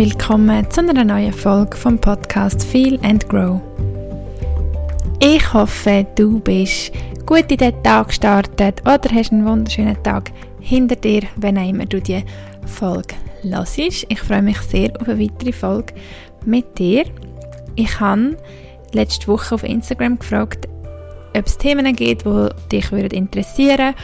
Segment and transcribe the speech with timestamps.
[0.00, 3.60] willkommen zu einer neuen Folge vom Podcast Feel and Grow.
[5.22, 6.90] Ich hoffe, du bist
[7.26, 11.84] gut in den Tag gestartet oder hast einen wunderschönen Tag hinter dir, wenn auch immer
[11.84, 12.24] du die
[12.64, 13.76] Folge hörst.
[13.76, 15.92] Ich freue mich sehr auf eine weitere Folge
[16.46, 17.04] mit dir.
[17.76, 18.38] Ich habe
[18.92, 20.66] letzte Woche auf Instagram gefragt,
[21.36, 23.94] ob es Themen gibt, die dich interessieren würden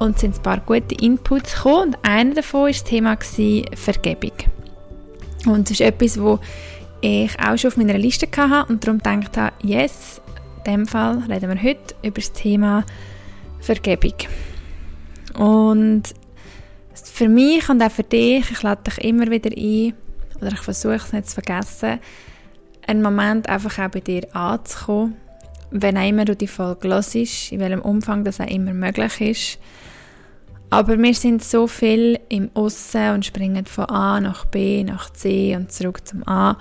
[0.00, 3.16] und es sind ein paar gute Inputs gekommen und einer davon war das Thema
[3.76, 4.32] Vergebung.
[5.46, 6.38] Und das ist etwas, wo
[7.00, 10.20] ich auch schon auf meiner Liste hatte und darum gedacht habe, yes,
[10.58, 12.84] in dem Fall reden wir heute über das Thema
[13.60, 14.14] Vergebung.
[15.38, 16.02] Und
[16.94, 19.94] für mich und auch für dich, ich lade dich immer wieder ein,
[20.40, 22.00] oder ich versuche es nicht zu vergessen,
[22.86, 25.16] einen Moment einfach auch bei dir anzukommen,
[25.70, 29.58] wenn auch immer du die Folge hörst, in welchem Umfang das auch immer möglich ist.
[30.74, 35.54] Aber wir sind so viel im Aussen und springen von A nach B, nach C
[35.54, 36.58] und zurück zum A,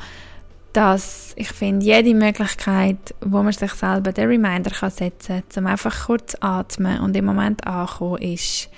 [0.71, 5.71] dass ich finde, jede Möglichkeit, wo man sich selber den Reminder kann setzen kann, um
[5.71, 8.69] einfach kurz atmen und im Moment ankommen, ist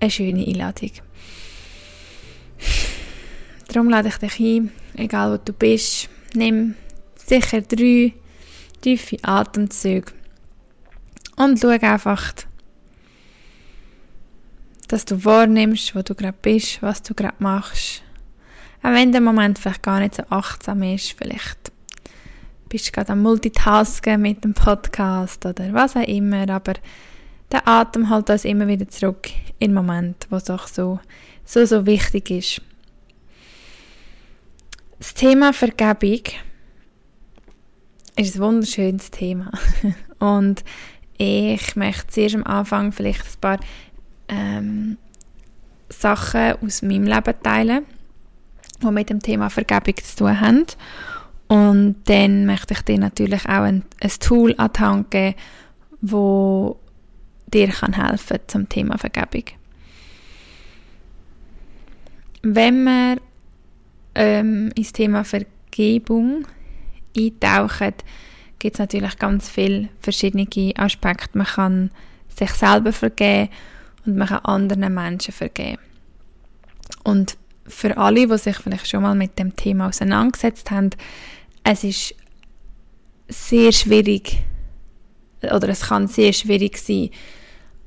[0.00, 0.92] eine schöne Einladung.
[3.68, 6.74] Darum lade ich dich ein, egal wo du bist, nimm
[7.16, 8.14] sicher drei
[8.80, 10.10] tiefe Atemzüge
[11.36, 12.32] und schau einfach,
[14.90, 18.02] dass du wahrnimmst, wo du gerade bist, was du gerade machst.
[18.82, 21.70] Auch wenn der Moment vielleicht gar nicht so achtsam ist, vielleicht
[22.68, 26.74] bist du gerade am Multitasken mit dem Podcast oder was auch immer, aber
[27.52, 29.28] der Atem hält uns immer wieder zurück
[29.60, 30.98] in den Moment, wo es auch so,
[31.44, 32.62] so, so wichtig ist.
[34.98, 36.22] Das Thema Vergebung
[38.16, 39.52] ist ein wunderschönes Thema
[40.18, 40.64] und
[41.16, 43.60] ich möchte zuerst am Anfang vielleicht ein paar
[44.30, 44.96] ähm,
[45.88, 47.84] Sachen aus meinem Leben teilen,
[48.82, 50.66] die mit dem Thema Vergebung zu tun haben.
[51.48, 55.34] Und dann möchte ich dir natürlich auch ein, ein Tool an die Hand geben,
[56.00, 56.76] das
[57.52, 59.44] dir kann helfen zum Thema Vergebung.
[62.42, 63.16] Wenn wir
[64.14, 66.46] ähm, ins Thema Vergebung
[67.16, 67.94] eintauchen,
[68.60, 70.46] gibt es natürlich ganz viele verschiedene
[70.76, 71.36] Aspekte.
[71.36, 71.90] Man kann
[72.28, 73.50] sich selber vergeben
[74.10, 75.78] und man kann anderen Menschen vergeben.
[77.04, 80.90] Und für alle, die sich vielleicht schon mal mit dem Thema auseinandergesetzt haben,
[81.62, 82.14] es ist
[83.28, 84.38] sehr schwierig
[85.42, 87.10] oder es kann sehr schwierig sein,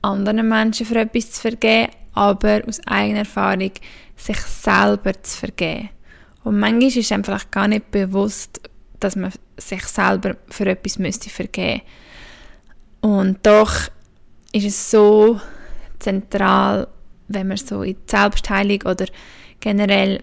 [0.01, 3.71] anderen Menschen für etwas zu vergeben, aber aus eigener Erfahrung
[4.15, 5.89] sich selber zu vergeben.
[6.43, 8.61] Und manchmal ist einem vielleicht gar nicht bewusst,
[8.99, 11.81] dass man sich selber für etwas müsste vergeben.
[13.01, 13.73] Und doch
[14.53, 15.39] ist es so
[16.03, 16.87] zentral,
[17.27, 19.05] wenn man so in die Selbstheilung oder
[19.59, 20.21] generell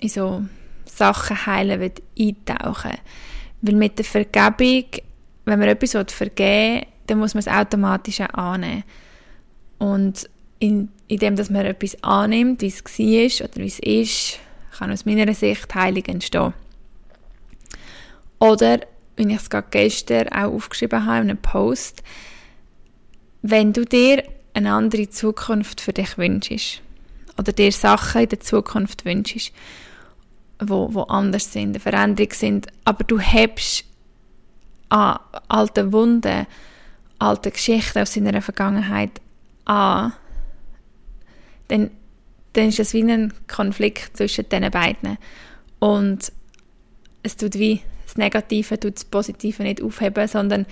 [0.00, 0.44] in so
[0.84, 2.98] Sachen heilen will, eintauchen.
[3.62, 4.84] Weil mit der Vergebung,
[5.44, 8.84] wenn man etwas vergeben will, dann muss man es automatisch auch annehmen.
[9.78, 14.38] Und in, indem dass man etwas annimmt, wie es war oder wie es ist,
[14.78, 16.54] kann aus meiner Sicht Heilung entstehen.
[18.38, 18.80] Oder,
[19.16, 22.02] wie ich es gerade gestern auch aufgeschrieben habe in einem Post,
[23.42, 26.80] wenn du dir eine andere Zukunft für dich wünschst.
[27.36, 29.52] Oder dir Sachen in der Zukunft wünschst,
[30.60, 33.84] wo, wo anders sind, eine Veränderung sind, aber du hebst
[34.88, 36.46] an alte Wunden,
[37.18, 39.20] alte Geschichten aus deiner Vergangenheit
[39.64, 40.12] an,
[41.68, 41.90] dann,
[42.52, 45.18] dann ist es wie ein Konflikt zwischen diesen beiden.
[45.80, 46.32] Und
[47.22, 50.66] es tut wie das Negative tut das Positive nicht aufheben, sondern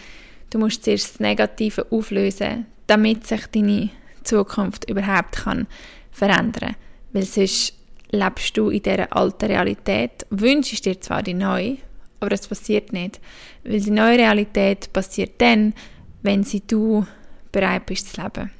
[0.50, 3.90] du musst zuerst das Negative auflösen, damit sich deine
[4.24, 5.66] Zukunft überhaupt kann
[6.10, 6.76] verändern
[7.12, 7.74] Weil sonst
[8.10, 11.78] lebst du in dieser alten Realität, wünschst dir zwar die neue,
[12.20, 13.20] aber es passiert nicht.
[13.64, 15.74] Weil die neue Realität passiert dann,
[16.22, 17.06] wenn sie du
[17.50, 18.50] bereit bist zu leben.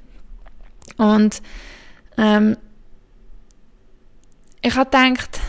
[0.96, 1.42] Und
[2.18, 2.56] ähm,
[4.62, 5.40] ich habe gedacht,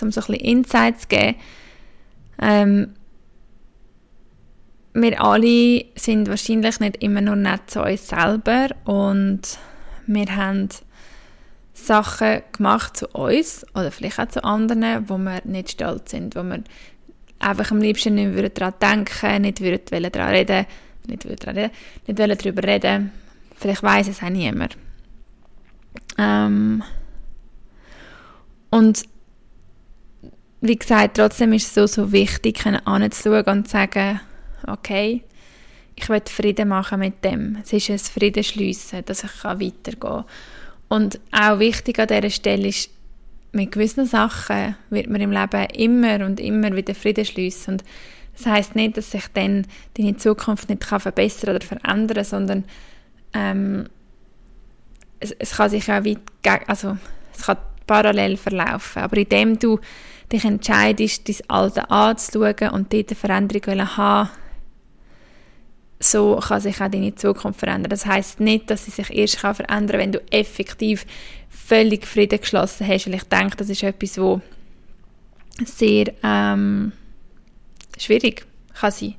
[0.00, 1.36] um so ein bisschen Insights zu geben,
[2.40, 2.94] ähm,
[4.94, 9.40] wir alle sind wahrscheinlich nicht immer nur nett zu uns selber und
[10.06, 10.68] wir haben
[11.72, 16.42] Sachen gemacht zu uns oder vielleicht auch zu anderen, wo wir nicht stolz sind, wo
[16.42, 16.62] wir
[17.38, 20.66] einfach am liebsten nicht daran denken, nicht würden daran reden,
[21.06, 21.72] nicht daran reden,
[22.06, 23.10] nicht darüber reden.
[23.56, 24.76] Vielleicht weiß es auch niemand.
[26.18, 26.82] Ähm
[28.70, 29.02] und
[30.60, 34.20] wie gesagt, trotzdem ist es so, so wichtig, anzuschauen und zu sagen,
[34.66, 35.22] okay,
[35.94, 37.58] ich will Frieden machen mit dem.
[37.62, 40.24] Es ist ein Frieden schliessen, dass ich weitergehen kann.
[40.88, 42.90] Und auch wichtig an dieser Stelle ist,
[43.52, 47.74] mit gewissen Sachen wird man im Leben immer und immer wieder Frieden schliessen.
[47.74, 47.84] Und
[48.36, 49.66] das heißt nicht, dass sich dann
[49.96, 52.64] deine Zukunft nicht kann verbessern oder verändern, sondern
[53.34, 53.88] ähm,
[55.20, 56.18] es, es, kann sich auch weit,
[56.66, 56.96] also
[57.34, 59.02] es kann parallel verlaufen.
[59.02, 59.78] Aber indem du
[60.32, 64.30] dich entscheidest, dein Alte anzuschauen und dort eine Veränderung haben
[66.02, 67.90] so kann sich auch deine Zukunft verändern.
[67.90, 71.06] Das heißt nicht, dass sie sich erst kann verändern wenn du effektiv
[71.48, 73.06] völlig Frieden geschlossen hast.
[73.06, 74.40] Weil ich denke, das ist etwas, wo
[75.64, 76.92] sehr ähm,
[77.98, 79.14] schwierig kann sein.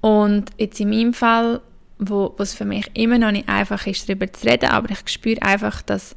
[0.00, 1.60] Und jetzt in meinem Fall,
[1.98, 5.42] wo es für mich immer noch nicht einfach ist, darüber zu reden, aber ich spüre
[5.42, 6.16] einfach, dass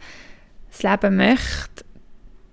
[0.72, 1.84] das Leben möchte,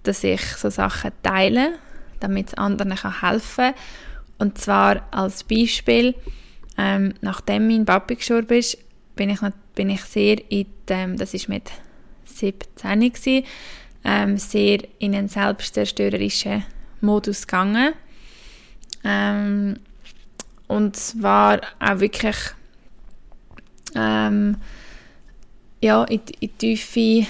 [0.03, 1.75] dass ich so Sachen teile,
[2.19, 3.75] damit es anderen kann helfen kann.
[4.39, 6.15] Und zwar als Beispiel,
[6.79, 8.79] ähm, nachdem mein Papi gestorben ist,
[9.17, 9.41] bin ich,
[9.75, 11.71] bin ich sehr in dem, das ist mit
[12.25, 13.45] 17 gewesen,
[14.05, 16.65] ähm, sehr in einen selbstzerstörerischen
[17.01, 17.93] Modus gegangen.
[19.05, 19.79] Ähm,
[20.69, 22.37] und zwar auch wirklich
[23.95, 24.57] ähm,
[25.83, 27.27] ja, in, in tiefe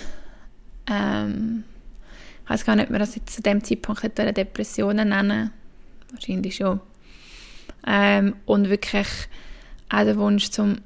[0.86, 1.64] ähm,
[2.44, 5.52] ich weiß gar nicht, ob man das jetzt zu dem Zeitpunkt Depressionen nennen
[6.12, 6.80] wahrscheinlich schon
[7.86, 9.08] ähm, und wirklich
[9.88, 10.78] auch der Wunsch zum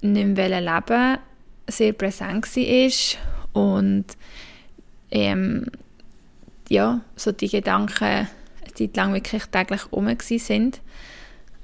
[0.00, 1.18] nicht mehr leben
[1.68, 4.04] sehr präsent war und
[5.10, 5.66] ähm,
[6.68, 8.28] ja, so die Gedanken eine
[8.74, 10.80] Zeit lang wirklich täglich um sind.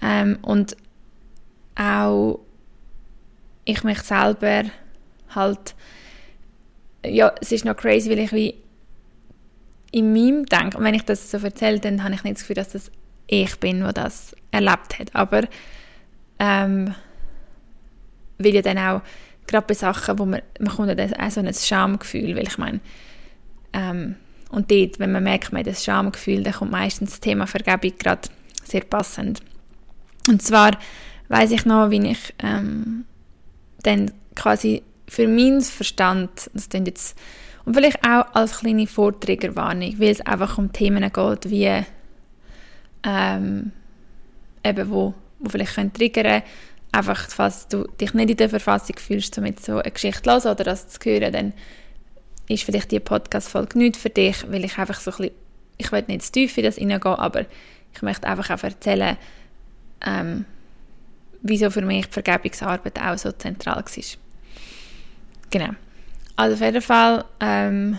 [0.00, 0.76] Ähm, und
[1.74, 2.40] auch
[3.64, 4.64] ich mich selber
[5.34, 5.74] halt
[7.04, 8.54] ja, es ist noch crazy, weil ich wie
[9.90, 12.70] in meinem Denken, wenn ich das so erzähle, dann habe ich nicht das Gefühl, dass
[12.70, 12.90] das
[13.28, 15.14] ich bin, der das erlebt hat.
[15.14, 15.42] Aber
[16.38, 16.94] ähm,
[18.38, 19.02] weil ja dann auch
[19.46, 22.80] gerade bei Sachen, wo man, man kommt dann auch so ein Schamgefühl, weil ich meine,
[23.72, 24.16] ähm,
[24.50, 27.92] und dort, wenn man merkt, man hat das Schamgefühl, dann kommt meistens das Thema Vergebung
[27.98, 28.28] gerade
[28.64, 29.40] sehr passend.
[30.28, 30.78] Und zwar
[31.28, 33.04] weiß ich noch, wie ich ähm,
[33.82, 37.18] dann quasi für meinen Verstand, das jetzt,
[37.64, 41.84] und vielleicht auch als kleine Vorträgerwarnung, weil es einfach um Themen geht, wie
[43.04, 43.72] ähm,
[44.64, 46.42] eben wo, wo vielleicht können triggern
[46.92, 50.52] einfach, falls du dich nicht in der Verfassung fühlst, um so eine Geschichte zu hören
[50.52, 51.52] oder das zu hören, dann
[52.48, 55.34] ist vielleicht die Podcast-Folge nicht für dich, weil ich einfach so ein bisschen,
[55.76, 57.44] ich will nicht zu tief in das hineingehen, aber
[57.94, 59.16] ich möchte einfach auch erzählen,
[60.04, 60.44] ähm,
[61.42, 64.04] wieso für mich die Vergebungsarbeit auch so zentral war.
[65.50, 65.70] Genau.
[66.36, 67.98] Also auf jeden Fall, ähm,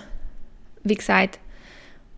[0.84, 1.40] wie gesagt,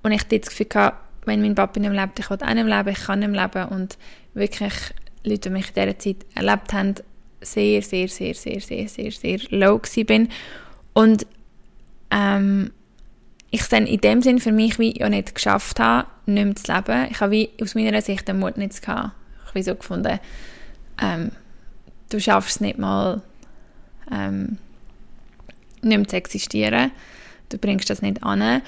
[0.04, 2.66] und ich das Gefühl hatte, wenn mein Papa nicht mehr lebt, ich will auch nicht
[2.66, 3.98] mehr leben, ich kann nicht mehr leben und
[4.34, 4.74] wirklich
[5.24, 6.96] Leute, die mich in dieser Zeit erlebt haben,
[7.42, 10.30] sehr, sehr, sehr, sehr, sehr, sehr, sehr low bin
[10.94, 11.26] und
[12.12, 12.72] ähm,
[13.52, 16.56] ich es dann in dem Sinn für mich wie ja nicht geschafft habe, nicht mehr
[16.56, 17.08] zu leben.
[17.12, 19.12] Ich habe wie aus meiner Sicht den Mut nicht gehabt.
[19.44, 20.20] Ich habe so gefunden,
[21.02, 21.32] ähm,
[22.10, 23.22] du schaffst es nicht mal,
[24.10, 24.58] ähm,
[25.82, 26.92] nicht mehr zu existieren.
[27.50, 28.62] Du bringst das nicht an.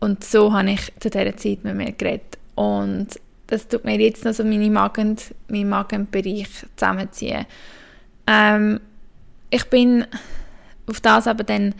[0.00, 2.38] Und so habe ich zu dieser Zeit mit mir geredet.
[2.54, 3.08] Und
[3.48, 5.16] das tut mir jetzt noch so meine Magen,
[5.48, 7.46] meinen Magenbereich zusammenziehen.
[8.26, 8.80] Ähm,
[9.50, 10.06] ich bin
[10.86, 11.74] auf das aber dann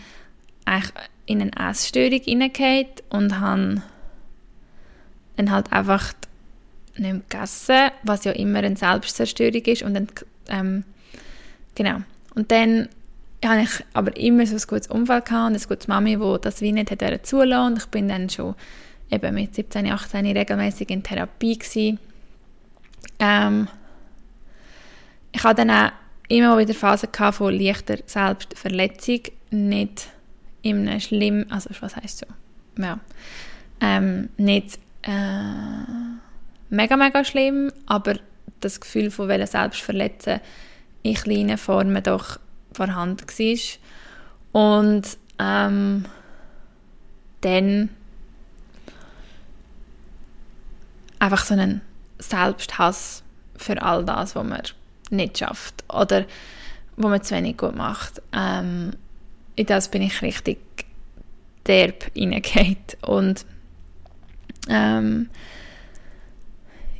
[0.64, 0.92] eigentlich
[1.26, 3.82] in eine Essstörung hineingefallen und habe
[5.36, 6.14] dann halt einfach
[6.96, 9.82] nicht mehr gegessen, was ja immer eine Selbstzerstörung ist.
[9.82, 10.08] Und dann,
[10.48, 10.84] ähm,
[11.74, 12.02] genau.
[12.34, 12.88] Und dann
[13.44, 16.60] habe ich aber immer so ein gutes Umfeld gehabt und eine gute Mami, die das
[16.60, 16.92] wie nicht
[17.24, 17.72] zulassen.
[17.72, 18.54] Und ich bin dann schon
[19.10, 21.98] eben mit 17, 18 regelmäßig in Therapie.
[23.20, 23.68] Ähm,
[25.32, 25.92] ich hatte dann auch
[26.28, 30.08] immer wieder Phasen von leichter Selbstverletzung, nicht
[30.62, 32.26] in einem schlimmen, also was heißt so,
[32.82, 32.98] ja,
[33.80, 35.10] ähm, nicht äh,
[36.70, 38.16] mega, mega schlimm, aber
[38.60, 40.40] das Gefühl von Selbstverletzen
[41.02, 42.38] in kleinen Formen doch
[42.78, 43.56] vorhanden war.
[44.52, 46.04] Und ähm,
[47.40, 47.90] dann
[51.18, 51.80] einfach so einen
[52.18, 53.22] Selbsthass
[53.56, 54.62] für all das, was man
[55.10, 56.24] nicht schafft oder
[56.96, 58.22] wo man zu wenig gut macht.
[58.32, 58.92] Ähm,
[59.56, 60.58] in das bin ich richtig
[61.66, 63.44] derb reingeht und
[64.68, 65.28] ähm,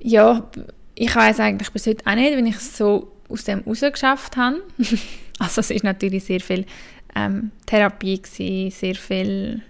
[0.01, 0.49] ja,
[0.95, 4.63] ich weiß eigentlich bis heute auch nicht, wenn ich es so aus dem rausgeschafft habe.
[5.39, 6.67] Also es ist natürlich sehr viel
[7.15, 9.63] ähm, Therapie gewesen, sehr viel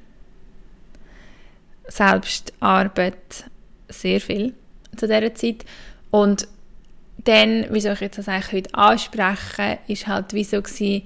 [1.89, 3.45] Selbstarbeit,
[3.89, 4.55] sehr viel
[4.97, 5.65] zu dieser Zeit.
[6.11, 6.49] Und
[7.25, 11.03] dann, wieso ich jetzt das eigentlich heute anspreche, ist halt wieso gewesen,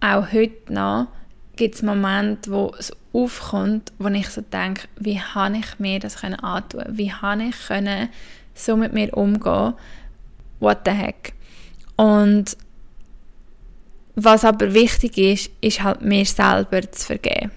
[0.00, 1.08] auch heute noch
[1.56, 6.20] gibt es Momente, wo es aufkommt, wo ich so denke, wie habe ich mir das
[6.20, 6.84] können antun?
[6.90, 8.08] Wie habe ich können
[8.54, 9.74] so mit mir umgehen?
[10.60, 11.32] What the heck?
[11.96, 12.56] Und
[14.24, 17.50] was aber wichtig ist, ist halt mir selber zu vergeben.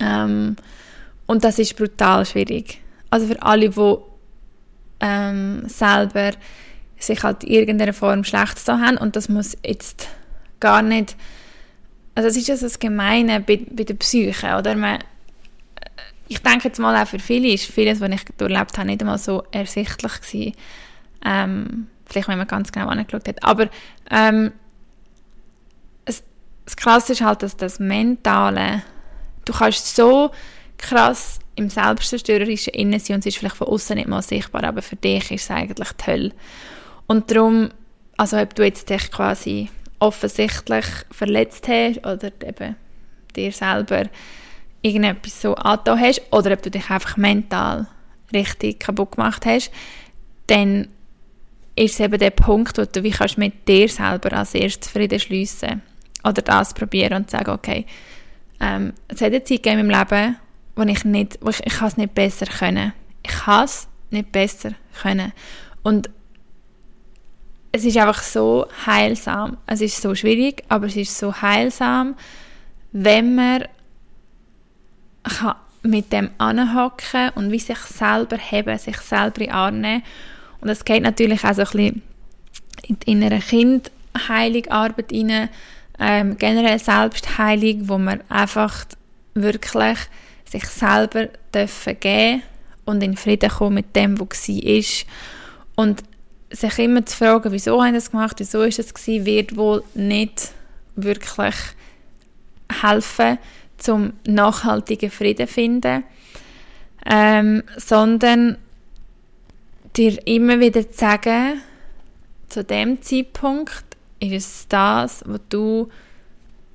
[0.00, 0.56] Ähm,
[1.26, 2.80] und das ist brutal schwierig.
[3.10, 3.96] Also für alle, die
[5.00, 6.32] ähm, selber
[6.98, 10.08] sich halt in irgendeiner Form schlecht haben und das muss jetzt
[10.60, 11.16] gar nicht
[12.14, 14.74] also es ist ja das Gemeine bei, bei der Psyche, oder?
[14.74, 14.98] Man,
[16.28, 19.18] ich denke jetzt mal auch für viele ist vieles, was ich durchlebt habe, nicht einmal
[19.18, 20.52] so ersichtlich gewesen.
[21.24, 23.42] Ähm, vielleicht, wenn man ganz genau angeschaut hat.
[23.42, 23.68] Aber
[24.10, 24.52] ähm,
[26.72, 28.82] das Krasse ist halt, dass das Mentale,
[29.44, 30.30] du kannst so
[30.78, 34.80] krass im Selbstzerstörerischen innen sein und es ist vielleicht von außen nicht mal sichtbar, aber
[34.80, 36.32] für dich ist es eigentlich toll.
[37.06, 37.68] Und darum,
[38.16, 42.76] also ob du jetzt dich quasi offensichtlich verletzt hast oder eben
[43.36, 44.04] dir selber
[44.80, 47.86] irgendetwas so angetan hast oder ob du dich einfach mental
[48.32, 49.70] richtig kaputt gemacht hast,
[50.46, 50.88] dann
[51.76, 55.20] ist es eben der Punkt, wo du wie kannst mit dir selber als erstes Frieden
[55.20, 55.82] schliessen
[56.24, 57.86] oder das probieren und sagen, okay,
[58.60, 60.36] ähm, es hat eine Zeit gegeben im Leben,
[60.76, 62.92] wo ich nicht, wo ich, ich es nicht besser können.
[63.22, 65.32] Ich kann es nicht besser können.
[65.82, 66.08] Und
[67.72, 69.56] es ist einfach so heilsam.
[69.66, 72.14] Es ist so schwierig, aber es ist so heilsam,
[72.92, 73.64] wenn man
[75.24, 80.02] kann mit dem anhocken und wie sich selber heben, sich selber annehmen.
[80.60, 82.02] Und es geht natürlich auch so ein bisschen
[82.86, 85.48] in die innere Kindheilung-Arbeit rein,
[85.98, 88.86] ähm, generell Selbstheilung, wo man einfach
[89.34, 89.98] wirklich
[90.50, 92.42] sich selber dürfen geben
[92.84, 95.06] und in Frieden kommen mit dem, was war.
[95.76, 96.02] Und
[96.50, 100.52] sich immer zu fragen, wieso haben das gemacht, wieso ist es gewesen, wird wohl nicht
[100.96, 101.54] wirklich
[102.82, 103.38] helfen,
[103.78, 106.04] zum nachhaltigen Frieden zu finden,
[107.06, 108.58] ähm, sondern
[109.96, 111.62] dir immer wieder zu sagen,
[112.48, 113.91] zu dem Zeitpunkt
[114.22, 115.88] ist es das, was du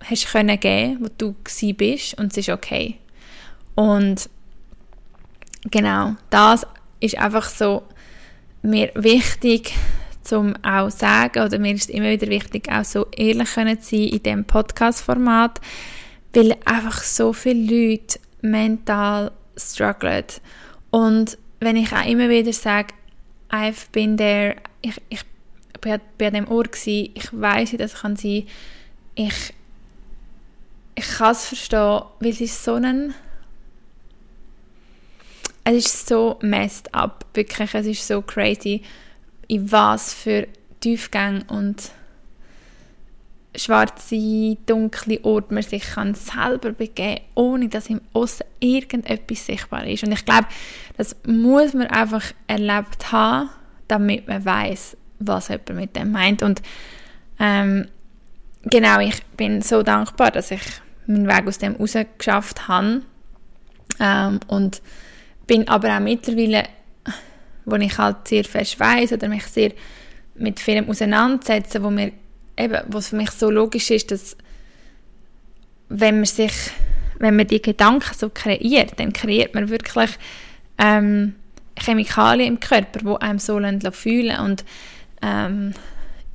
[0.04, 2.96] hast können geben, wo du gsi bist und es ist okay.
[3.75, 4.30] Und
[5.70, 6.68] genau, das
[7.00, 7.84] ist einfach so
[8.62, 9.74] mir wichtig,
[10.24, 14.08] zum auch sagen, oder mir ist immer wieder wichtig, auch so ehrlich können zu sein
[14.10, 15.62] in diesem Podcast-Format,
[16.34, 20.25] weil einfach so viele Leute mental strugglen.
[20.92, 22.94] Und wenn ich auch immer wieder sage,
[23.50, 25.22] I've been there, ich, ich
[25.77, 28.48] bin bei dem Ort gewesen, ich weiß, wie das kann sein,
[29.15, 29.53] ich,
[30.96, 33.13] ich kann es verstehen, weil es ist so ein
[35.69, 38.81] es ist so messed up, wirklich, es ist so crazy,
[39.50, 40.48] in was für
[40.79, 41.91] Tiefgänge und
[43.53, 50.03] schwarze, dunkle Orte man sich kann selber begeben ohne dass im Aussen irgendetwas sichtbar ist.
[50.03, 50.48] Und ich glaube,
[50.96, 53.50] das muss man einfach erlebt haben,
[53.88, 56.44] damit man weiß, was jemand mit dem meint.
[56.44, 56.62] Und
[57.40, 57.88] ähm,
[58.64, 60.62] genau, ich bin so dankbar, dass ich
[61.08, 63.02] meinen Weg aus dem rausgeschafft habe.
[64.00, 64.82] Ähm, und
[65.48, 66.66] bin aber auch mittlerweile,
[67.66, 69.72] wo ich halt sehr fest weiß oder mich sehr
[70.36, 72.12] mit vielem auseinandersetze, wo mir
[72.58, 74.38] eben, was für mich so logisch ist, dass
[75.90, 76.54] wenn man sich,
[77.18, 80.12] wenn man die Gedanken so kreiert, dann kreiert man wirklich
[80.78, 81.36] ähm,
[81.80, 83.60] Chemikalien im Körper, die einem so
[83.92, 84.66] fühlen und
[85.22, 85.74] ähm,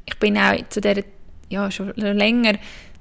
[0.05, 1.05] ich bin auch zu der
[1.49, 2.55] ja schon länger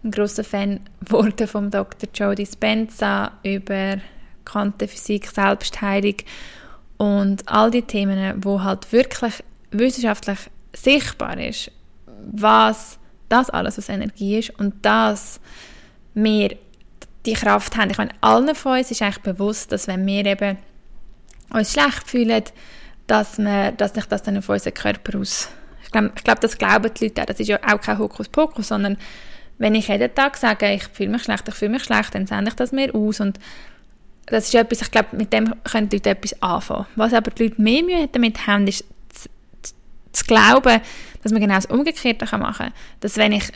[0.03, 2.09] ein großer Fan geworden vom Dr.
[2.13, 3.97] Joe Dispenza über
[4.45, 6.15] Quantenphysik, Selbstheilung
[6.97, 10.37] und all die Themen, wo halt wirklich wissenschaftlich
[10.73, 11.71] sichtbar ist,
[12.31, 15.39] was das alles aus Energie ist und dass
[16.13, 16.57] wir
[17.25, 17.91] die Kraft haben.
[17.91, 20.57] Ich meine, allen von uns ist eigentlich bewusst, dass wenn wir eben
[21.51, 22.43] uns schlecht fühlen,
[23.07, 25.49] dass, wir, dass sich das dann auf unseren Körper aus...
[25.93, 27.25] Ich glaube, das glauben die Leute auch.
[27.25, 28.97] Das ist ja auch kein Hokuspokus, sondern
[29.57, 32.49] wenn ich jeden Tag sage, ich fühle mich schlecht, ich fühle mich schlecht, dann sende
[32.49, 33.39] ich das mir aus und
[34.25, 36.87] das ist etwas, ich glaube, mit dem können die Leute etwas anfangen.
[36.95, 39.29] Was aber die Leute mehr Mühe damit haben, ist zu,
[39.61, 39.73] zu,
[40.13, 40.79] zu glauben,
[41.21, 42.73] dass man genau das Umgekehrte machen kann.
[43.01, 43.51] Dass wenn ich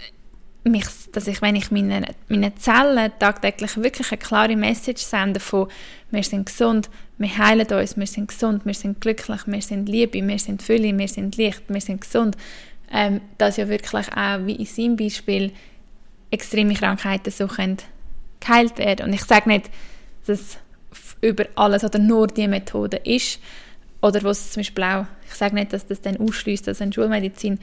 [0.63, 5.69] mich, dass ich, wenn ich meinen meine Zellen tagtäglich wirklich eine klare Message sende von
[6.11, 10.25] wir sind gesund, wir heilen uns, wir sind gesund, wir sind glücklich, wir sind Liebe,
[10.25, 12.35] wir sind Fülle, wir sind Licht, wir sind gesund,
[12.91, 15.51] ähm, dass ja wirklich auch, wie in seinem Beispiel,
[16.31, 17.77] extreme Krankheiten so können
[18.39, 19.07] geheilt werden.
[19.07, 19.69] Und ich sage nicht,
[20.27, 20.57] dass
[21.21, 23.39] über alles oder nur die Methode ist.
[24.01, 27.59] Oder was zum Beispiel auch, ich sage nicht, dass das dann ausschließt, dass eine Schulmedizin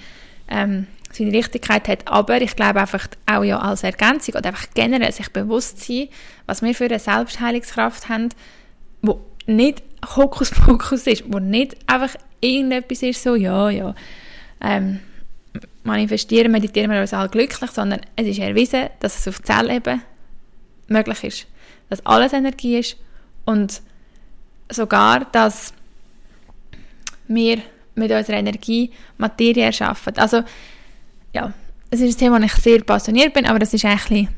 [0.49, 5.13] ähm, seine Richtigkeit hat, aber ich glaube einfach auch ja als Ergänzung oder einfach generell
[5.13, 6.09] sich bewusst sein,
[6.47, 8.31] was wir für eine Selbstheilungskraft haben,
[9.03, 9.83] wo nicht
[10.17, 13.95] Hokuspokus ist, wo nicht einfach irgendetwas ist, so, ja, ja,
[14.61, 15.01] ähm,
[15.85, 20.03] manifestieren, meditieren wir uns alle glücklich, sondern es ist erwiesen, dass es auf Zellebene
[20.89, 21.47] möglich ist,
[21.89, 22.97] dass alles Energie ist
[23.45, 23.83] und
[24.71, 25.75] sogar, dass
[27.29, 27.63] wir
[27.95, 30.17] mit unserer Energie Materie erschaffen.
[30.17, 30.43] Also,
[31.35, 31.53] ja,
[31.91, 34.29] es ist ein Thema, wo ich sehr passioniert bin, aber das ist eigentlich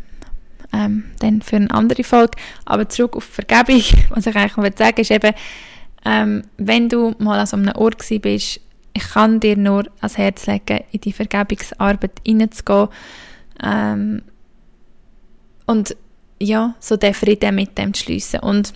[0.73, 2.39] ähm, dann für eine andere Folge.
[2.65, 5.35] Aber zurück auf Vergebung, was ich eigentlich sagen will, ist eben,
[6.05, 8.61] ähm, wenn du mal an so einem Ort bist,
[8.97, 12.89] ich kann dir nur ans Herz legen, in die Vergebungsarbeit hineinzugehen
[13.63, 14.23] ähm,
[15.67, 15.97] und
[16.41, 18.41] ja, so den Frieden mit dem zu schliessen.
[18.41, 18.75] Und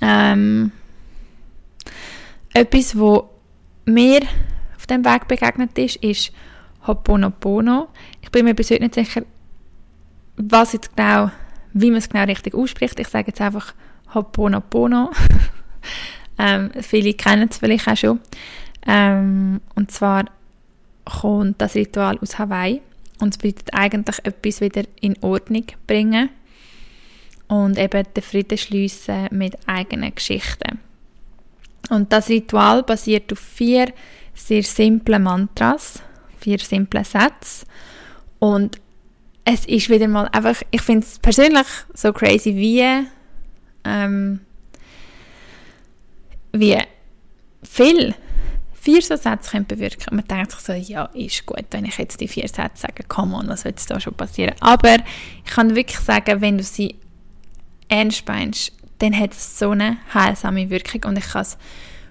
[0.00, 0.72] ähm,
[2.52, 3.30] etwas, wo
[3.84, 4.20] mir
[4.76, 6.32] auf dem Weg begegnet ist, ist
[6.86, 7.88] Ho'oponopono.
[8.20, 9.22] Ich bin mir bis heute nicht sicher,
[10.36, 11.30] was jetzt genau,
[11.72, 12.98] wie man es genau richtig ausspricht.
[12.98, 13.74] Ich sage jetzt einfach
[14.14, 15.10] Ho'oponopono.
[16.38, 18.20] ähm, viele kennen es vielleicht auch schon.
[18.86, 20.24] Ähm, und zwar
[21.04, 22.80] kommt das Ritual aus Hawaii
[23.20, 26.30] und es bedeutet eigentlich etwas wieder in Ordnung bringen
[27.48, 30.80] und eben den Frieden schliessen mit eigenen Geschichten.
[31.90, 33.92] Und das Ritual basiert auf vier
[34.34, 36.00] sehr simplen Mantras,
[36.38, 37.66] vier simple Sätze
[38.38, 38.80] und
[39.44, 43.06] es ist wieder mal einfach, ich finde es persönlich so crazy, wie
[43.84, 44.40] ähm,
[46.52, 46.78] wie
[47.62, 48.14] viel
[48.74, 50.14] vier so Sätze können bewirken.
[50.16, 53.36] Man denkt sich so, ja, ist gut, wenn ich jetzt die vier Sätze sage, come
[53.36, 54.54] on, was wird da schon passieren?
[54.60, 54.96] Aber
[55.44, 56.96] ich kann wirklich sagen, wenn du sie
[57.88, 61.58] ernst meinst, dann hat es so eine heilsame Wirkung und ich kann es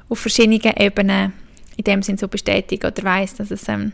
[0.10, 1.34] auf verschiedenen Ebenen
[1.78, 3.94] in dem Sinn so bestätigen oder weiß, dass es ähm,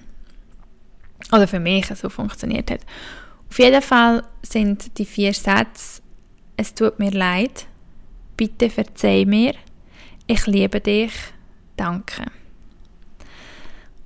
[1.31, 2.81] oder für mich so funktioniert hat.
[3.49, 6.01] Auf jeden Fall sind die vier Sätze
[6.57, 7.67] es tut mir leid,
[8.35, 9.53] bitte verzeih mir,
[10.25, 11.13] ich liebe dich,
[11.77, 12.25] danke.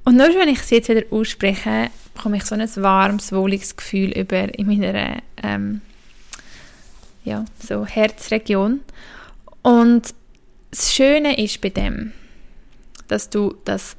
[0.04, 4.12] Und nur wenn ich sie jetzt wieder ausspreche, bekomme ich so ein warmes, wohliges Gefühl
[4.12, 5.82] über in meiner ähm,
[7.23, 8.82] ja, so Herzregion.
[9.62, 10.13] Und
[10.71, 12.12] das Schöne ist bei dem,
[13.08, 13.95] dass du das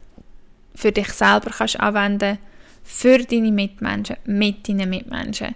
[0.75, 2.39] für dich selber kannst anwenden
[2.83, 5.55] für deine Mitmenschen, mit deinen Mitmenschen.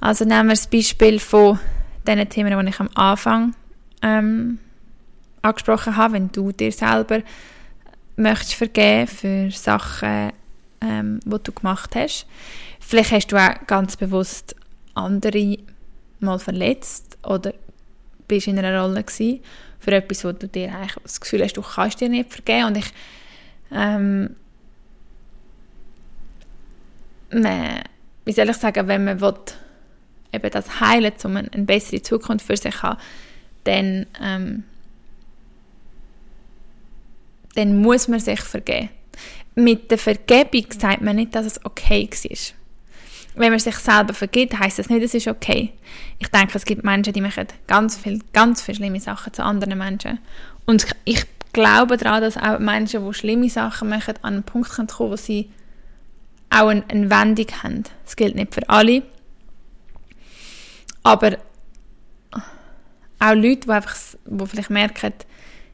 [0.00, 1.58] Also nehmen wir das Beispiel von
[2.06, 3.54] den Themen, die ich am Anfang
[4.02, 4.58] ähm,
[5.42, 7.22] angesprochen habe, wenn du dir selber
[8.16, 10.32] möchtest vergeben für Sachen,
[10.80, 12.26] ähm, die du gemacht hast.
[12.80, 14.56] Vielleicht hast du auch ganz bewusst
[14.94, 15.58] andere
[16.20, 17.54] mal verletzt oder
[18.26, 19.40] bist in einer Rolle gewesen
[19.78, 22.76] für etwas, wo du dir eigentlich das Gefühl hast, du kannst dir nicht vergeben und
[22.76, 22.92] ich
[23.72, 24.36] ähm,
[27.32, 27.82] man,
[28.24, 29.34] wie soll ich sagen, wenn man will,
[30.32, 33.00] eben das heilen, um eine, bessere Zukunft für sich zu haben,
[33.64, 34.64] dann ähm,
[37.58, 38.90] dann muss man sich vergeben.
[39.56, 42.38] Mit der Vergebung sagt man nicht, dass es okay war.
[43.34, 45.72] Wenn man sich selber vergibt, heißt das nicht, es ist okay.
[46.20, 49.76] Ich denke, es gibt Menschen, die machen ganz viel, ganz viele schlimme Sachen zu anderen
[49.76, 50.18] Menschen.
[50.66, 54.88] Und ich glaube daran, dass auch Menschen, die schlimme Sachen machen, an einen Punkt kommen
[54.96, 55.50] wo sie
[56.50, 57.84] auch eine, eine Wendung haben.
[58.04, 59.02] Das gilt nicht für alle.
[61.02, 61.38] Aber
[63.20, 65.12] auch Leute, die, einfach, die vielleicht merken,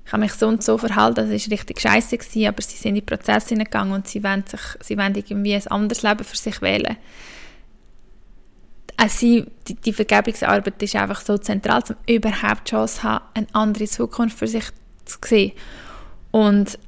[0.07, 2.91] ich habe mich so und so verhalten, das war richtig scheiße gewesen, aber sie sind
[2.91, 6.37] in die Prozesse hineingegangen und sie wollen, sich, sie wollen irgendwie ein anderes Leben für
[6.37, 6.97] sich wählen.
[8.97, 13.47] Also die, die Vergebungsarbeit ist einfach so zentral, um überhaupt die Chance zu haben, eine
[13.53, 14.65] andere Zukunft für sich
[15.05, 15.53] zu sehen.
[16.31, 16.79] Und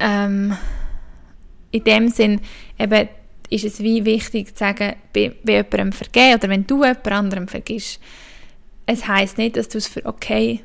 [0.00, 0.56] ähm,
[1.76, 2.40] in dem Sinn
[2.78, 3.08] eben
[3.48, 8.00] ist es wie wichtig zu sagen, bei, jemandem vergeben oder wenn du jemand anderem vergisst,
[8.86, 10.62] es heißt nicht, dass du es für okay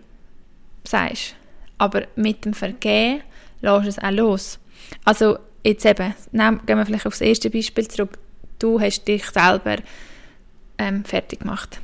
[0.84, 1.36] sagst.
[1.78, 3.22] Aber mit dem Vergehen
[3.62, 4.60] lässt es auch los.
[5.06, 8.18] Also jetzt eben, nehm, gehen wir vielleicht aufs erste Beispiel zurück.
[8.60, 9.78] Du hast dich selber
[10.78, 11.80] ähm, fertig gemacht.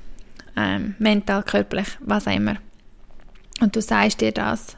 [0.56, 2.58] Ähm, mental, körperlich, was auch immer.
[3.60, 4.78] Und du sagst dir das.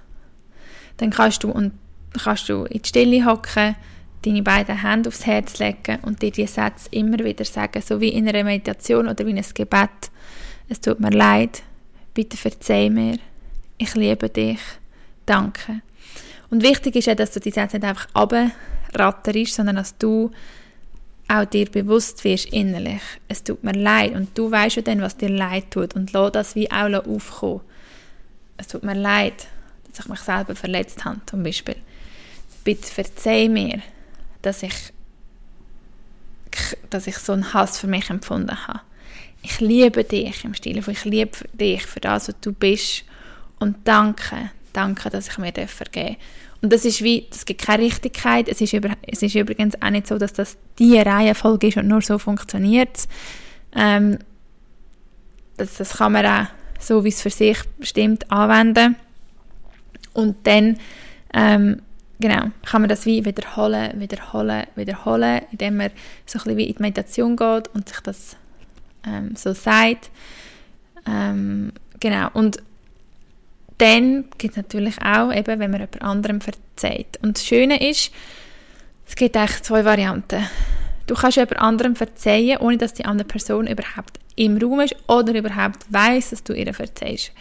[0.97, 1.73] Dann kannst du, und
[2.21, 3.75] kannst du in die Stille hocken,
[4.25, 8.09] deine beiden Hände aufs Herz legen und dir die Sätze immer wieder sagen, so wie
[8.09, 10.11] in einer Meditation oder wie in einem Gebet.
[10.67, 11.63] Es tut mir leid,
[12.13, 13.17] bitte verzeih mir,
[13.77, 14.59] ich liebe dich,
[15.25, 15.81] danke.
[16.49, 20.31] Und wichtig ist ja, dass du die Sätze nicht einfach abratterst, sondern dass du
[21.29, 25.15] auch dir bewusst wirst innerlich, es tut mir leid und du weißt ja dann, was
[25.15, 27.61] dir leid tut und lass das wie auch aufkommen.
[28.57, 29.47] Es tut mir leid,
[29.87, 31.75] dass ich mich selber verletzt habe, zum Beispiel.
[32.63, 33.81] Bitte verzeih mir,
[34.41, 34.73] dass ich,
[36.89, 38.81] dass ich so einen Hass für mich empfunden habe.
[39.41, 43.05] Ich liebe dich im Stil von ich liebe dich für das, was du bist
[43.59, 46.17] und danke, danke, dass ich mir vergeben darf.
[46.61, 48.49] Und das ist wie, es gibt keine Richtigkeit.
[48.49, 51.87] Es ist, über, es ist übrigens auch nicht so, dass das die Reihenfolge ist und
[51.87, 53.07] nur so funktioniert.
[53.73, 54.19] Ähm,
[55.57, 56.47] das, das kann man auch
[56.79, 58.97] so, wie es für sich bestimmt, anwenden.
[60.13, 60.77] Und dann,
[61.33, 61.81] ähm,
[62.19, 65.91] genau, kann man das wie wiederholen, wiederholen, wiederholen, indem man
[66.25, 68.35] so ein wie in die Meditation geht und sich das
[69.05, 70.09] ähm, so sagt.
[71.07, 72.61] Ähm, genau, und
[73.77, 77.17] dann gibt es natürlich auch, eben, wenn man jemand anderem verzeiht.
[77.21, 78.11] Und das Schöne ist,
[79.07, 80.45] es gibt eigentlich zwei Varianten.
[81.07, 85.33] Du kannst jemand anderem verzeihen, ohne dass die andere Person überhaupt im Raum ist oder
[85.33, 87.31] überhaupt weiß, dass du ihr verzeihst.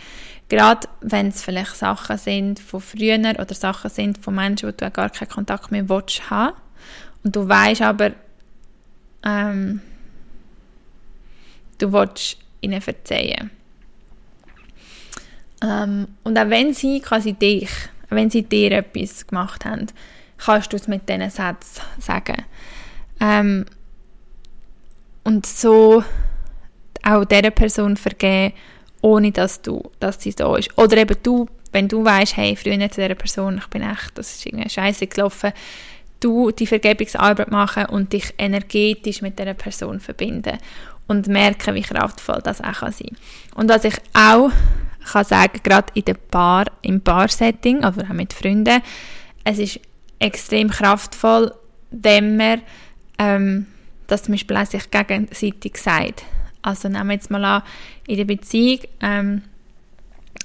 [0.48, 4.90] Gerade wenn es vielleicht Sachen sind von früher oder Sachen sind von Menschen, wo du
[4.90, 6.56] gar keinen Kontakt mehr willst haben.
[7.22, 8.12] Und du weißt aber,
[9.24, 9.82] ähm,
[11.78, 13.50] du willst ihnen verzeihen.
[15.62, 17.70] Ähm, und auch wenn sie quasi dich,
[18.08, 19.86] wenn sie dir etwas gemacht haben,
[20.38, 22.44] kannst du es mit diesen Sätzen sagen.
[23.20, 23.66] Ähm,
[25.24, 26.02] und so
[27.02, 28.54] auch dieser Person vergeben,
[29.00, 30.76] ohne dass, du, dass sie da ist.
[30.76, 34.34] Oder eben du, wenn du weißt, hey, früher zu dieser Person, ich bin echt, das
[34.34, 35.52] ist irgendwie scheiße gelaufen,
[36.20, 40.58] du die Vergebungsarbeit machen und dich energetisch mit dieser Person verbinden
[41.06, 43.16] und merken, wie kraftvoll das auch kann sein
[43.54, 44.50] Und was ich auch
[45.12, 48.82] kann sagen, gerade in der Bar, im Bar-Setting, oder auch mit Freunden,
[49.44, 49.80] es ist
[50.18, 51.52] extrem kraftvoll,
[51.90, 52.62] wenn man
[53.18, 53.66] ähm,
[54.06, 56.24] das zum Beispiel auch sich gegenseitig sagt.
[56.68, 57.62] Also nehmen wir jetzt mal an,
[58.06, 59.42] in der Beziehung, ähm,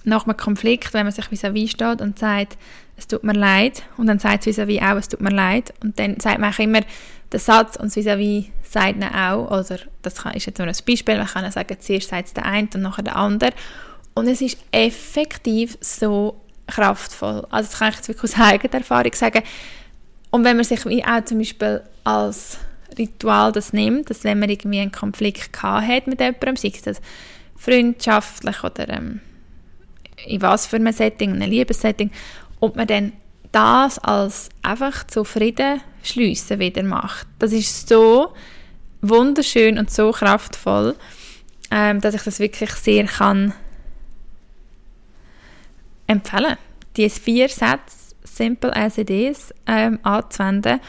[0.05, 2.57] nach einem Konflikt, wenn man sich vis-à-vis steht und sagt,
[2.95, 5.99] es tut mir leid, und dann sagt es vis-à-vis auch, es tut mir leid, und
[5.99, 6.79] dann sagt man auch immer
[7.31, 11.27] den Satz und vis-à-vis sagt dann auch, oder das ist jetzt nur ein Beispiel, man
[11.27, 13.51] kann sagen, zuerst sagt es der eine und nachher der andere,
[14.13, 17.45] und es ist effektiv so kraftvoll.
[17.49, 19.43] Also das kann ich jetzt wirklich aus eigener Erfahrung sagen.
[20.31, 22.59] Und wenn man sich wie auch zum Beispiel als
[22.97, 27.01] Ritual das nimmt, dass wenn man irgendwie einen Konflikt hat mit jemandem, sei es
[27.57, 29.21] freundschaftlich oder ähm,
[30.25, 32.11] in was für einem Setting, einem Liebessetting,
[32.59, 33.13] und man dann
[33.51, 37.27] das als einfach zu Frieden schliessen wieder macht.
[37.39, 38.33] Das ist so
[39.01, 40.95] wunderschön und so kraftvoll,
[41.71, 43.53] ähm, dass ich das wirklich sehr kann
[46.07, 46.57] empfehlen,
[46.97, 50.79] die vier Sätze, simple as it is, ähm, anzuwenden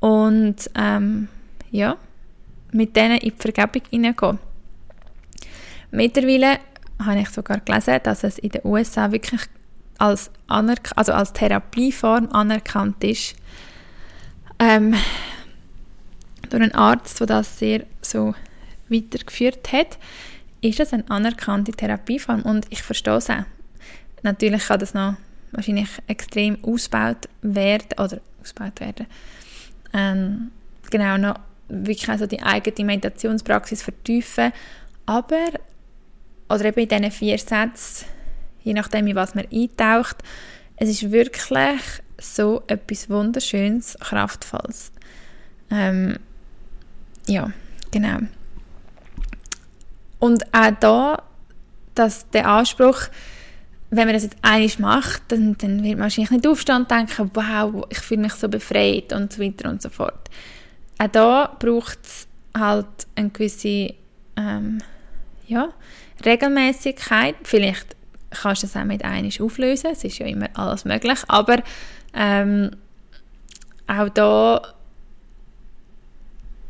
[0.00, 1.28] und ähm,
[1.70, 1.96] ja,
[2.72, 4.38] mit denen in die Vergebung hineingehen.
[5.90, 6.58] Mittlerweile
[7.02, 9.40] habe ich sogar gelesen, dass es in den USA wirklich
[9.98, 13.34] als, also als Therapieform anerkannt ist.
[14.58, 14.94] Ähm,
[16.50, 18.34] durch einen Arzt, der das sehr so
[18.88, 19.98] weitergeführt hat,
[20.60, 23.44] ist das eine anerkannte Therapieform und ich verstehe es auch.
[24.22, 25.16] Natürlich kann das noch
[25.52, 29.06] wahrscheinlich extrem ausgebaut werden oder ausgebaut werden.
[29.92, 30.50] Ähm,
[30.90, 31.36] genau, noch
[31.68, 34.52] wirklich also die eigene Meditationspraxis vertiefen.
[35.06, 35.48] Aber,
[36.48, 38.06] oder eben in diesen vier Sätzen,
[38.62, 40.16] je nachdem, in was man eintaucht,
[40.76, 41.44] es ist wirklich
[42.20, 44.92] so etwas Wunderschönes, Kraftvolles.
[45.70, 46.18] Ähm,
[47.26, 47.50] ja,
[47.90, 48.18] genau.
[50.18, 51.22] Und auch da,
[51.94, 53.02] dass der Anspruch,
[53.90, 57.30] wenn man das jetzt einmal macht, dann, dann wird man wahrscheinlich nicht aufstehen und denken,
[57.34, 60.28] wow, ich fühle mich so befreit und so weiter und so fort.
[60.98, 63.94] Auch da braucht es halt eine gewisse
[64.36, 64.78] ähm,
[65.46, 65.72] ja,
[66.24, 67.36] Regelmäßigkeit.
[67.44, 67.96] Vielleicht
[68.30, 71.62] kannst du es auch mit einmal auflösen, es ist ja immer alles möglich, aber
[72.14, 72.70] ähm,
[73.86, 74.74] auch da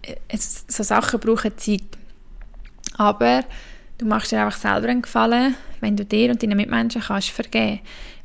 [0.02, 1.82] äh, es, so Sachen brauchen Zeit.
[2.96, 3.44] Aber
[3.98, 7.80] du machst dir einfach selber einen Gefallen, wenn du dir und deinen Mitmenschen kannst vergeben,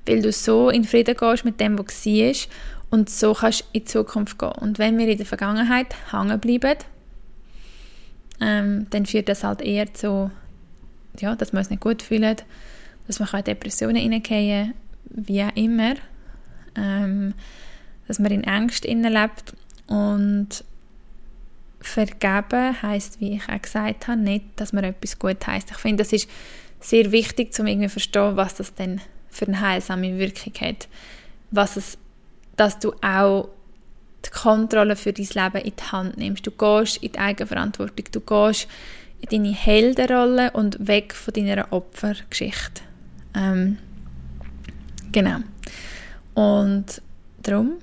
[0.05, 2.33] weil du so in Frieden gehst mit dem, was war
[2.93, 4.51] und so kannst du in die Zukunft gehen.
[4.51, 6.77] Und wenn wir in der Vergangenheit hängen bleiben,
[8.39, 10.29] ähm, dann führt das halt eher zu,
[11.19, 12.35] ja, dass wir uns nicht gut fühlen,
[13.07, 14.75] dass man in Depressionen hineingehen
[15.05, 15.95] wie auch immer,
[16.75, 17.33] ähm,
[18.07, 19.55] dass man in Angst lebt
[19.87, 20.63] und
[21.81, 25.71] vergeben heißt, wie ich auch gesagt habe, nicht, dass man etwas gut heißt.
[25.71, 26.29] Ich finde, das ist
[26.79, 29.01] sehr wichtig, um irgendwie zu verstehen, was das denn
[29.31, 30.87] für eine heilsame Wirkung hat,
[31.49, 31.97] was es
[32.55, 33.49] dass du auch
[34.25, 36.47] die Kontrolle für dein Leben in die Hand nimmst.
[36.47, 38.67] Du gehst in die Eigenverantwortung, du gehst
[39.21, 42.81] in deine Heldenrolle und weg von deiner Opfergeschichte.
[43.35, 43.77] Ähm,
[45.11, 45.37] genau.
[46.33, 47.01] Und
[47.41, 47.73] darum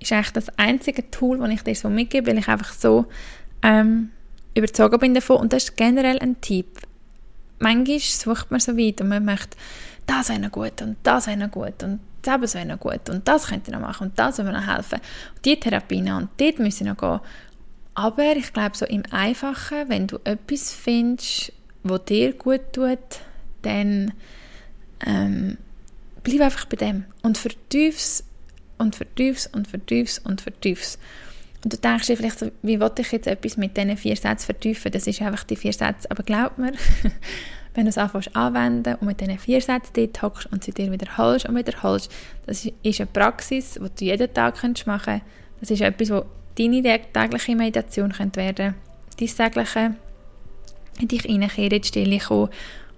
[0.00, 3.06] ist eigentlich das einzige Tool, das ich dir so mitgebe, weil ich einfach so
[3.62, 4.10] ähm,
[4.54, 5.38] überzogen bin davon.
[5.38, 6.80] Und das ist generell ein Tipp.
[7.58, 9.56] Manchmal sucht man so weit und man möchte,
[10.06, 13.26] das wäre noch gut und das wäre noch gut und das wäre noch gut und
[13.26, 15.00] das könnte ich noch machen und das würde mir noch helfen.
[15.34, 17.20] Und die Therapie und dort müssen noch gehen.
[17.94, 21.52] Aber ich glaube, so im Einfachen, wenn du etwas findest,
[21.84, 22.98] was dir gut tut,
[23.62, 24.12] dann
[25.06, 25.58] ähm,
[26.22, 28.24] bleib einfach bei dem und vertief's
[28.78, 30.98] und vertief's und vertief's und vertief's.
[31.62, 34.92] Und du denkst dir vielleicht wie wollte ich jetzt etwas mit diesen vier Sätzen vertiefen?
[34.92, 36.10] Das ist einfach die vier Sätze.
[36.10, 36.72] Aber glaub mir,
[37.74, 40.90] wenn du es anfängst anwenden und mit diesen vier Sätzen dort hockst und sie dir
[40.92, 42.10] wiederholst und wiederholst,
[42.46, 45.24] das ist eine Praxis, die du jeden Tag machen kannst.
[45.60, 46.24] Das ist etwas, wo
[46.56, 48.74] deine tägliche Meditation könnte werden
[49.18, 49.94] dein tägliche
[50.98, 52.48] in dich hineinkehren, in die Stille kommen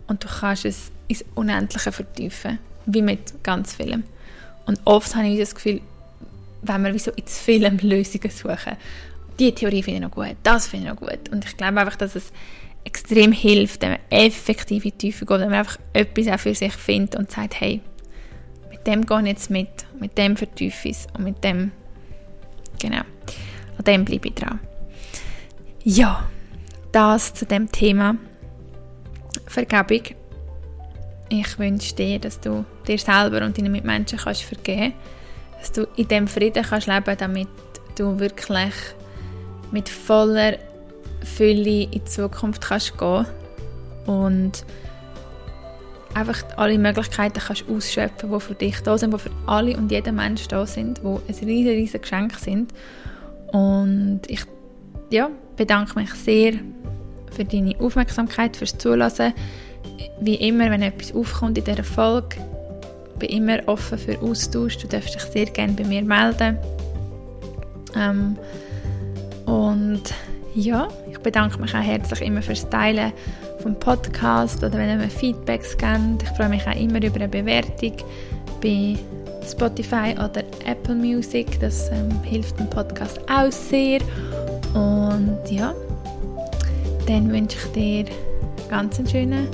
[0.07, 4.05] und du kannst es ins Unendliche vertiefen, wie mit ganz vielem.
[4.67, 5.81] Und oft habe ich das Gefühl,
[6.63, 8.77] wenn wir wie so ins Film Lösungen suchen,
[9.39, 11.29] die Theorie finde ich noch gut, das finde ich noch gut.
[11.31, 12.33] Und ich glaube einfach, dass es
[12.97, 16.55] extrem hilft, wenn man effektiv in die Tiefe geht, wenn man einfach etwas auch für
[16.55, 17.83] sich findet und sagt, hey,
[18.71, 19.69] mit dem gehe ich jetzt mit,
[20.01, 21.73] mit dem vertiefe ich es und mit dem,
[22.81, 23.03] genau,
[23.79, 24.61] an dem bleibe ich dran.
[25.85, 26.27] Ja,
[26.91, 28.17] das zu dem Thema
[29.47, 30.17] Vergebung.
[31.29, 34.95] Ich wünsche dir, dass du dir selber und deinen Mitmenschen kannst vergeben
[35.59, 37.49] dass du in dem Frieden kannst leben damit
[37.97, 38.75] du wirklich
[39.73, 40.59] mit voller
[41.23, 43.27] Fülle in die Zukunft kannst gehen
[44.07, 44.65] und
[46.15, 50.17] einfach alle Möglichkeiten kannst ausschöpfen, die für dich da sind, die für alle und jeden
[50.17, 52.73] Menschen da sind, die ein riesiges, riesiges Geschenk sind.
[53.53, 54.45] Und ich
[55.11, 56.55] ja, bedanke mich sehr
[57.33, 59.35] für deine Aufmerksamkeit, fürs Zulassen.
[60.21, 62.37] Wie immer, wenn etwas aufkommt in dieser Folge,
[63.19, 64.79] bin immer offen für Austausch.
[64.79, 66.59] Du darfst dich sehr gerne bei mir melden.
[67.95, 68.37] Ähm,
[69.47, 70.03] und
[70.57, 73.13] ja, ich bedanke mich auch herzlich immer fürs Teilen
[73.59, 76.23] vom Podcast oder wenn ihr mir Feedbacks gebt.
[76.23, 77.93] Ich freue mich auch immer über eine Bewertung
[78.63, 78.97] bei
[79.47, 81.61] Spotify oder Apple Music.
[81.61, 84.01] Das ähm, hilft dem Podcast auch sehr.
[84.75, 85.75] Und ja,
[87.07, 88.05] dann wünsche ich dir
[88.71, 89.49] ganz einen schönen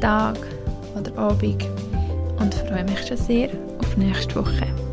[0.00, 0.36] Tag
[0.94, 1.66] oder Abend
[2.38, 4.87] und freue mich schon sehr auf nächste Woche.